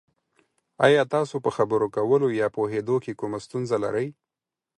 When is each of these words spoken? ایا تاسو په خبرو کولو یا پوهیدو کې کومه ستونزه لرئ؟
ایا 0.85 1.03
تاسو 1.13 1.35
په 1.45 1.49
خبرو 1.57 1.87
کولو 1.95 2.27
یا 2.39 2.47
پوهیدو 2.55 2.95
کې 3.03 3.17
کومه 3.19 3.39
ستونزه 3.45 3.77
لرئ؟ 3.83 4.07